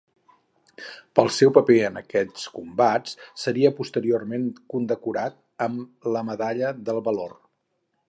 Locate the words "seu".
1.35-1.51